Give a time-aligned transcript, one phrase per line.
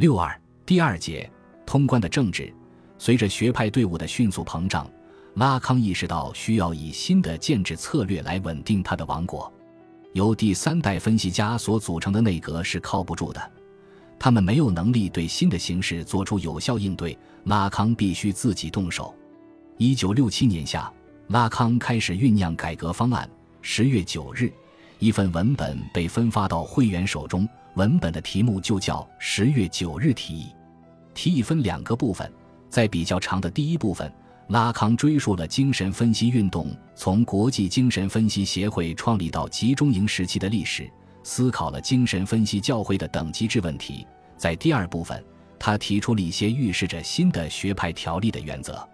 [0.00, 0.34] 六二
[0.64, 1.30] 第二节
[1.66, 2.50] 通关的政治，
[2.96, 4.90] 随着学派队伍的迅速膨胀，
[5.34, 9.52] 拉康意识到需要以新的建制策略来稳定他的王国。
[10.14, 13.52] 由第三代分析家所组成的内阁是靠不住的，
[14.18, 17.14] 他们没有能力对新的形势做出有效应对。
[17.44, 19.14] 拉康必须自己动手。
[19.76, 20.90] 一九六七年夏，
[21.26, 23.28] 拉康开始酝酿改革方案。
[23.60, 24.50] 十月九日，
[24.98, 27.46] 一份文本被分发到会员手中。
[27.74, 30.46] 文本的题目就叫《十月九日提议》。
[31.14, 32.30] 提议分两个部分，
[32.68, 34.12] 在比较长的第一部分，
[34.48, 40.90] 拉康追溯了精神分析运动从国际精神分析协会创立到集中营时期的历史，
[41.22, 44.06] 思考了精神分析教会的等级制问题。
[44.36, 45.22] 在第二部分，
[45.58, 48.88] 他提出了一些预示着新的学派条例的原则。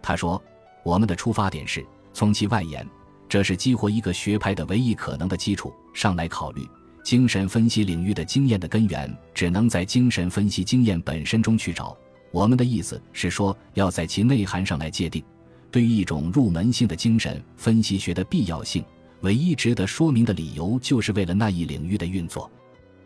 [0.00, 0.40] 他说
[0.84, 2.86] ：“我们的出发点是从其外延。”
[3.26, 6.62] 这是激活一个学派的唯一可能的基础上来考虑
[7.04, 11.94] 精神分析领域的经验的根源，只能在精神分析经验本身中去找。
[12.32, 15.22] 我们的意思是说，要在其内涵上来界定，
[15.70, 18.82] 对于一种入门性的精神分析学的必要性，
[19.20, 22.50] 唯一值得说明的理由，就是为了那一领域的运作。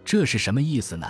[0.04, 1.06] 这是什么意思呢？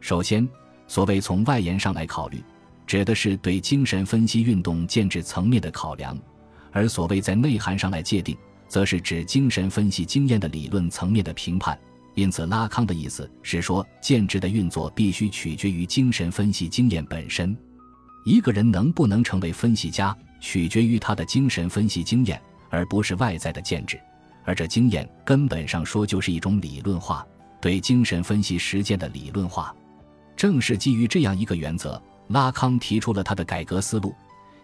[0.00, 0.48] 首先，
[0.86, 2.40] 所谓从外延上来考虑，
[2.86, 6.16] 指的是对精神分析运动建制层面的考量。
[6.70, 8.36] 而所谓在内涵上来界定，
[8.68, 11.76] 则是指精神分析经验的理论层面的评判。
[12.14, 17.56] 因此，拉康的意思是说，建制的运作必须取决于精神分析经验本身。
[18.24, 23.98] 一个人能不能成为分析家，取决于他的精神分析经验，而不是外在的建制。
[24.44, 27.26] 而这经验根本上说就是一种理论化，
[27.60, 29.74] 对精神分析实践的理论化。
[30.36, 34.14] 正是基于这样一个原则，拉康提出了他的改革思路。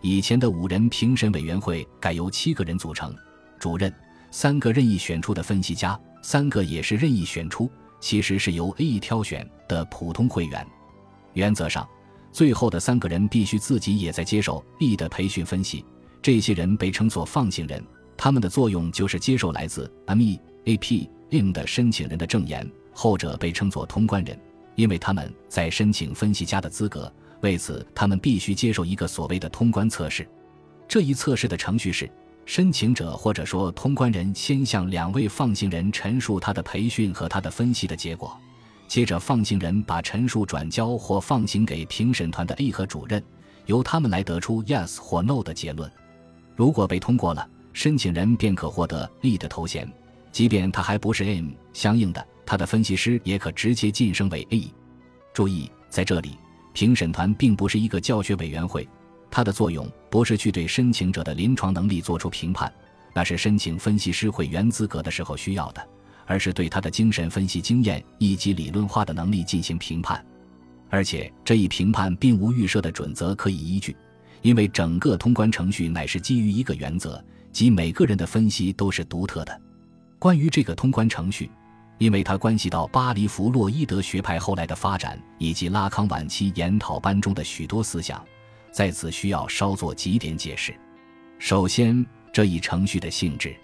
[0.01, 3.15] 以前的五人评审委员会改由七个人组成，
[3.59, 3.93] 主任
[4.31, 10.67] 三个任意选出的分析家，三个也是任意选出，其实是由 A 挑选的普通会员。
[11.35, 11.89] 原则上，
[12.33, 15.85] 最后的三个人必须自己也在接受 B 的培训分析。
[16.21, 17.83] 这些人被称作放行人，
[18.17, 24.39] 他们的作用就是接受来自 MEAPM 的申请人的证言，后者被称作通关人，
[24.75, 27.13] 因为他们在申请分析家的资格。
[27.41, 30.29] 为此，他们必须接受一个所谓的通关测试。
[30.89, 32.11] 这一测试的程序是：
[32.49, 38.35] 申请者或者说通关人先向两位放行人陈述他的培训和他的分析的结果，
[38.87, 43.23] 接着放行人把陈述转交或放行给评审团的 A 和主任，
[43.67, 45.93] 由他们来得出 yes 或 no 的结论。
[46.57, 49.87] 如果被通过了，申请人便可获得 E 的头衔，
[50.33, 51.51] 即便他还不是 M。
[51.75, 54.73] 相应的，他的分析师也可直接晋升为 A。
[55.35, 56.39] 注意，在这里。
[56.73, 58.89] 评审团并不是一个教学委员会，
[59.31, 62.73] 它的作用不是去对申请者的临床能力做出评判，
[63.15, 65.87] 那是申请分析师会员资格的时候需要的，
[66.27, 70.25] 而是对他的精神分析经验以及理论化的能力进行评判。
[70.91, 73.97] 而且这一评判并无预设的准则可以依据，
[74.43, 77.23] 因为整个通关程序乃是基于一个原则，
[77.53, 79.61] 即每个人的分析都是独特的。
[80.19, 81.51] 关于这个通关程序。
[81.99, 88.25] 因为它关系到巴黎弗洛伊德学派后来的发展，以及拉康晚期研讨班中的许多思想，
[88.71, 90.75] 在此需要稍作几点解释。
[91.39, 93.55] 首先，这一程序的性质，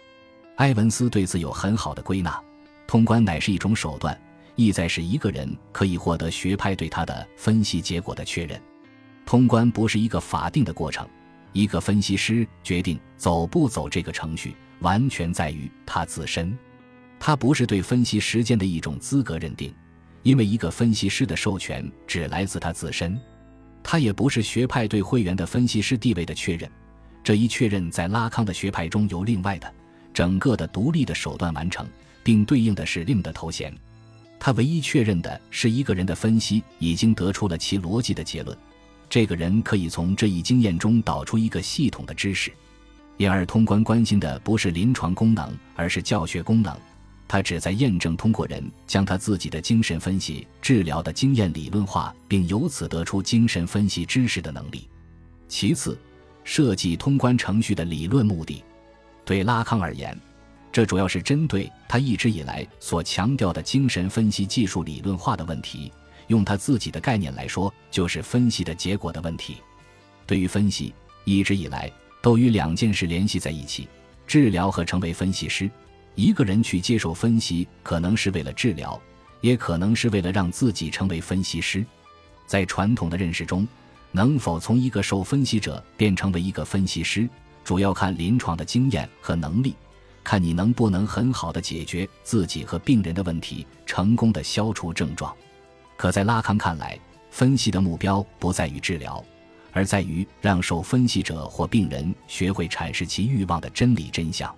[0.56, 2.40] 埃文斯对此有很好的归纳：
[2.86, 4.18] 通关乃是一种手段，
[4.54, 8.60] 意在使一个人可以获得学派对他的分析结果的确认。
[9.26, 11.08] 通关不是一个法定的过程，
[11.52, 16.56] 一个分析师决定走不走这个程序，完全在于他自身。
[17.18, 19.74] 它不是对分析时间的一种资格认定，
[20.22, 23.16] 因为一个分析师的授权只来自他自身；
[23.86, 26.68] 它也不是学派对会员的分析师地位的确认，
[27.22, 29.72] 这一确认在拉康的学派中由另外的、
[30.12, 31.86] 整个的独立的手段完成，
[32.22, 33.72] 并对应的是另的头衔。
[34.40, 38.56] 他唯一确认的是一个人的分析已经得出了其逻辑的结论，
[39.08, 42.50] 这个人可以从这一经验中导出一个系统的知识。
[43.16, 46.76] 因而，通关关心的不是临床功能，而是教学功能。
[47.34, 54.88] 他旨在验证通过人将他自己的精神分析治疗的经验理论化，并由此得出精神分析知识的能力。
[55.48, 55.98] 其次，
[56.44, 58.62] 设计通关程序的理论目的，
[59.24, 60.16] 对拉康而言，
[60.70, 65.90] 这主要是针对他一直以来所强调的精神分析技术理论化的问题。
[66.28, 69.56] 用他自己的概念来说，就是分析的结果的问题。
[70.24, 70.94] 对于分析，
[71.24, 71.90] 一直以来
[72.22, 73.88] 都与两件事联系在一起：
[74.24, 75.68] 治疗和成为分析师。
[76.14, 79.00] 一个人去接受分析，可能是为了治疗，
[79.40, 81.84] 也可能是为了让自己成为分析师。
[82.46, 83.66] 在传统的认识中，
[84.12, 87.28] 能否从一个受分析者变成为一个分析师，
[87.64, 89.74] 主要看临床的经验和能力，
[90.22, 95.34] 看你能不能很好的解决自己和病人的问题，成功的消除症状。
[95.96, 96.98] 可在拉康看来，
[97.30, 99.24] 分析的目标不在于治疗，
[99.72, 104.54] 而在于让受分析者或病人学会阐释其欲望的真理真相。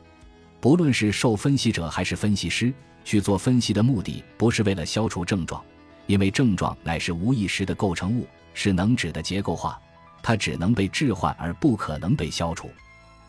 [0.61, 2.73] 不论是受分析者还是分析师，
[3.05, 5.63] 去做分析的目的不是为了消除症状，
[6.07, 9.79] 因为症状乃是无意识的构成物，是能指的结构化，
[10.23, 12.71] 它只能被置换而不可能被消除。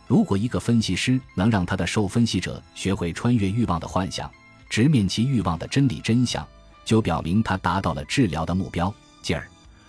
[0.07, 4.31] 如果一个分析师能让他的受分析者学会穿越欲望的幻想，
[4.69, 6.47] 直面其欲望的真理真相，
[6.85, 8.91] 就表明他达到了治疗的目标。
[9.21, 9.45] 继而，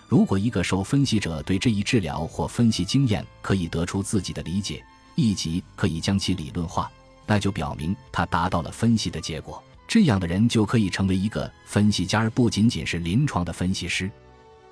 [0.09, 4.83] 如果一个受分析者对这一治疗或分析经验可以得出自己的理解，
[5.15, 6.91] 以及可以将其理论化，
[7.29, 9.63] 那就表明他达到了分析的结果。
[9.87, 14.09] 这样的人就可以成为一个分析家，而不仅仅是临床的分析师。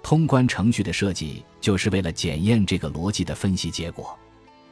[0.01, 4.17] 通关程序的设计就是为了检验这个逻辑的分析结果。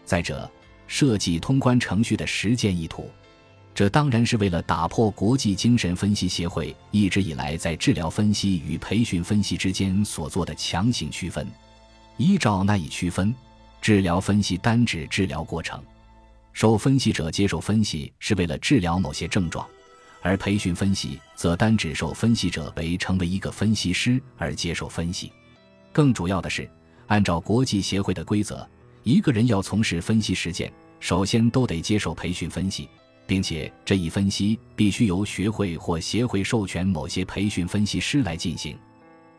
[0.04, 0.50] 再者，
[0.88, 3.10] 设计通关程序的实践意图，
[3.74, 11.48] 这当然是为了打破国际精神分析协会一直以来在治疗分析与培训分析之间所做的强行区分。
[12.18, 13.34] 依照那一区分，
[13.82, 15.84] 治疗分析单指治疗过程，
[16.56, 19.68] 受分析者接受分析是为了治疗某些症状，
[20.22, 25.34] 而培训分析则单指受分析者为成为一个分析师而接受分析。
[25.92, 26.70] 更主要的是，
[27.08, 28.66] 按照国际协会的规则。
[29.04, 30.72] 一个人要从事分析实践，
[31.02, 32.88] 首先都得接受培训分析，
[33.28, 38.78] 并且这一分析必须由学会或协会授权某些培训分析师来进行。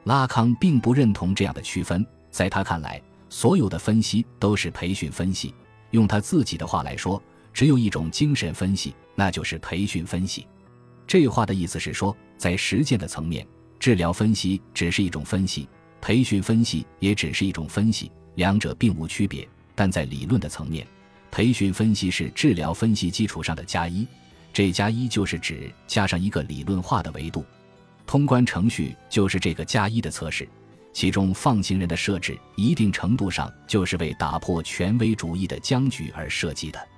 [0.05, 5.55] 拉康并不认同这样的区分，在他看来，所有的分析都是培训分析。
[5.91, 7.23] 用他自己的话来说，
[7.53, 10.47] 只有一种精神分析，那就是培训分析。
[11.07, 13.47] 这话的意思是说，在实践的层面，
[13.79, 15.69] 治疗分析只是一种分析，
[16.01, 19.49] 培训分析也只是一种分析，两者并无区别。
[19.75, 20.87] 但在理论的层面，
[21.31, 24.07] 培训分析是治疗分析基础上的加一，
[24.53, 27.45] 这加一就是指加上一个理论化的维度。
[28.07, 30.49] 通关程序就是这个加一的测试，
[30.97, 36.89] 其中放行人的设置一定程度上就是为打破权威主义的僵局而设计的。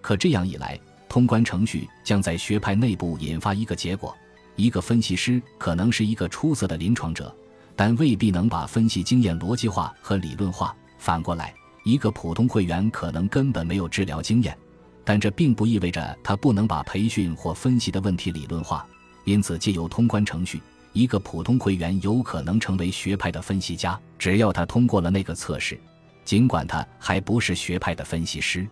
[0.00, 4.16] 可这样一来，通关程序将在学派内部引发一个结果：
[4.54, 7.36] 一个分析师可能是一个出色的临床者，
[7.74, 10.72] 但未必能把分析经验逻辑化和理论化。
[10.96, 11.52] 反过来。
[11.82, 14.56] 一个普通会员可能根本没有治疗经验，
[15.02, 18.86] 但这并不意味着他不能把培训或分析的问题理论化。
[19.24, 20.60] 因此，借由通关程序，
[20.92, 25.78] 一个普通会员有可能成为学派的分析家，只要他通过了那个测试，
[26.24, 28.66] 尽管他还不是学派的分析师。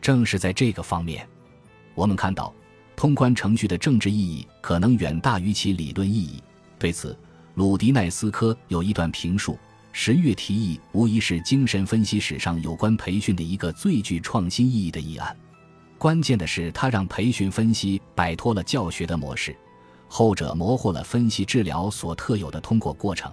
[0.00, 1.28] 正是在这个方面，
[1.94, 2.54] 我们看到
[2.96, 6.42] 通关程序的政治意义可能远大于其理论意义。
[6.78, 7.16] 对此，
[7.54, 9.58] 鲁迪奈斯科有一段评述。
[9.92, 15.36] 十月提议无疑是精神分析史上有关培训的一个最具创新意义的议案。
[15.98, 19.54] 关键的是，他让培训分析摆脱了教学的模式，
[20.12, 23.30] 后者模糊了分析治疗所特有的通过过程。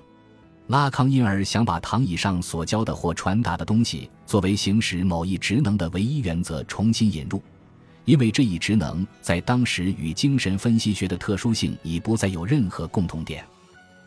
[0.68, 7.41] 拉康因而想把躺椅上所教的或传达的东西作为行使某一职能的唯一原则重新引入，
[8.06, 13.44] 因为这一职能在当时与精神分析学的特殊性已不再有任何共同点。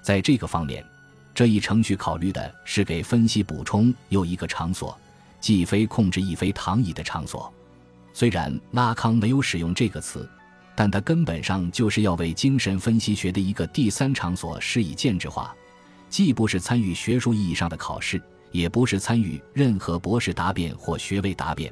[0.01, 0.85] 在这个方面。
[1.33, 4.99] 这一程序考虑的是给分析补充又一个场所，
[5.41, 7.51] 既非控制亦非躺椅的场所。
[8.13, 10.29] 虽然拉康没有使用这个词，
[10.81, 15.55] 但他根本上就是要为精神分析学的一个第三场所施以建制化，
[16.09, 18.19] 既不是参与学术意义上的考试，
[18.51, 21.71] 也不是参与任何博士答辩或学位答辩，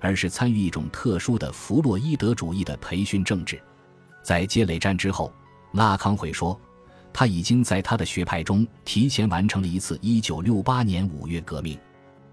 [0.00, 3.62] 而是参与一种特殊的弗洛伊德主义的培训政治。
[4.24, 5.32] 在积累战之后，
[5.74, 6.60] 拉康会说。
[7.12, 11.78] 他已经在他的学派中提前完成了一次1968年五月革命。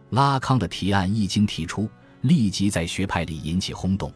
[0.09, 1.87] 拉康的提案一经提出，
[2.21, 4.11] 立即在学派里引起轰动。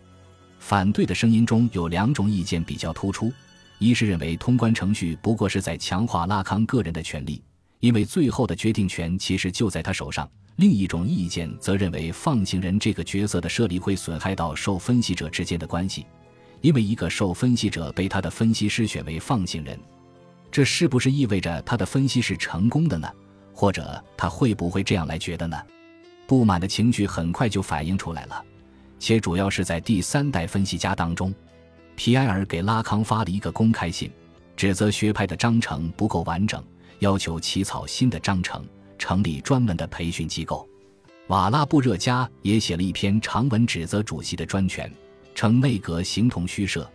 [0.60, 3.32] 反对的声音中有两种意见比较突出：
[3.80, 7.42] 一是认为通关程序不过是在强化拉康个人的权利，
[7.80, 16.06] 因为最后的决定权其实就在他手上；另一种意见则认为放行人这个角色的设立会损害到受分析者之间的关系，
[16.62, 19.80] 因为一个受分析者被他的分析师选为放行人。
[20.51, 23.10] 这是不是意味着他的分析是成功的呢？
[23.54, 25.58] 或者他会不会这样来觉得呢？
[26.28, 28.44] 不满的情绪很快就反映出来了，
[29.00, 31.34] 且主要是在第三代分析家当中。
[31.96, 34.12] 皮埃尔给拉康发了一个公开信，
[34.56, 36.63] 指责学派的章程不够完整，
[37.00, 38.65] 要求起草新的章程，
[38.98, 40.68] 成立专门的培训机构。
[41.27, 44.91] 瓦拉布热加也写了一篇长文，指责主席的专权，
[45.36, 46.89] 称内阁形同虚设，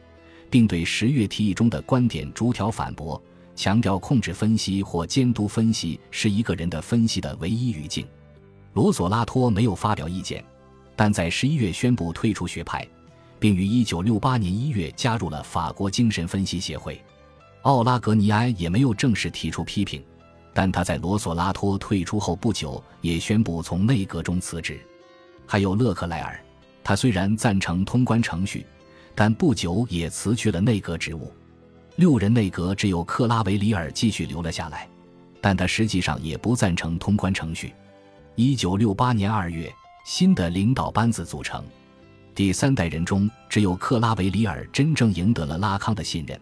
[0.50, 3.20] 并对十月提议中的观点逐条反驳。
[3.56, 8.04] 强调控制分析或监督分析是一个人的分析的唯一语境。
[8.72, 10.44] 罗索拉托没有发表意见，
[10.96, 12.86] 但在十一月宣布退出学派，
[13.38, 17.02] 并于一九六八年一月加入了法国精神分析协会。
[17.62, 20.04] 奥拉格尼埃也没有正式提出批评，
[20.52, 24.78] 但他在罗索拉托退出后不久也宣布从内阁中辞职。
[25.46, 26.38] 还有勒克莱尔，
[26.82, 28.66] 他虽然赞成通关程序，
[29.14, 31.32] 但不久也辞去了内阁职务。
[31.96, 34.88] 六人内阁只有克拉维里尔继续留了下来，
[35.40, 37.72] 但他实际上也不赞成通关程序。
[38.34, 39.72] 一九六八年二月，
[40.04, 41.64] 新的领导班子组成，
[42.34, 46.38] 第三代人中只有克拉维里尔真正赢得了拉康的信任，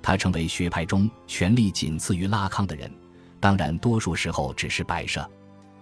[0.00, 2.90] 他成为学派中权力仅次于拉康的人。
[3.38, 5.30] 当然，多数时候只是摆设。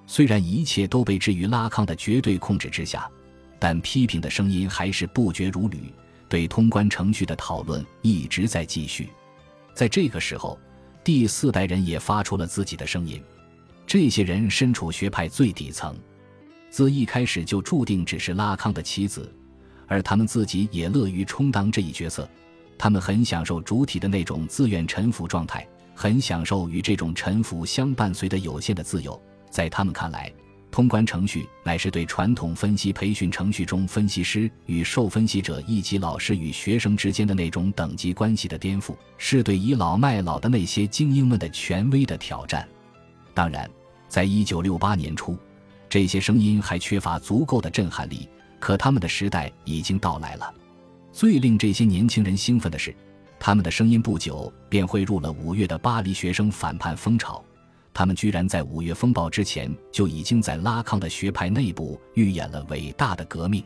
[0.08, 3.08] 虽然一切都被置于拉康的绝对控制之下，
[3.60, 5.94] 但批评的声音还是不绝如缕。
[6.28, 9.08] 对通关程序的讨论一直在继续。
[9.72, 10.58] 在这个时候，
[11.04, 13.22] 第四代人也发出了自己的声音。
[13.86, 15.96] 这些人身处学派最底层，
[16.70, 19.30] 自一开始就注定只是拉康的棋子，
[19.88, 22.28] 而他们自己也乐于充当这一角色。
[22.78, 29.20] 他们很享受主体的那种自愿臣服状态，很享受与这种臣服相伴随的有限的自由。
[29.50, 30.32] 在他们看来，
[30.70, 42.66] 通关程序乃是对传统分析培训程序中分析师与受分析者以及老师与学生之间的那种等级关系的颠覆，是对倚老卖老的那些精英们的权威的挑战。
[43.34, 43.68] 当然。
[44.08, 45.38] 在一九六八年初，
[45.90, 48.28] 这些声音还缺乏足够的震撼力，
[48.60, 50.54] 可他们的时代已经到来了。
[51.12, 52.94] 最令这些年轻人兴奋的是，
[53.40, 57.44] 他们的声音不久便汇入了五月的巴黎学生反叛风潮。
[57.92, 63.64] 他们居然在五月风暴之前就已经在拉康的学派内部预演了伟大的革命。